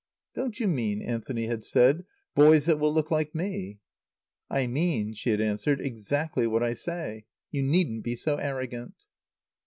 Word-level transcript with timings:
"Don't 0.33 0.59
you 0.59 0.67
mean," 0.67 0.99
Anthony 1.03 1.45
had 1.45 1.63
said, 1.63 2.05
"boys 2.33 2.65
that 2.65 2.79
will 2.79 2.91
look 2.91 3.11
like 3.11 3.35
me?" 3.35 3.81
"I 4.49 4.65
mean," 4.65 5.13
she 5.13 5.29
had 5.29 5.39
answered, 5.39 5.79
"exactly 5.79 6.47
what 6.47 6.63
I 6.63 6.73
say. 6.73 7.27
You 7.51 7.61
needn't 7.61 8.03
be 8.03 8.15
so 8.15 8.37
arrogant." 8.37 8.95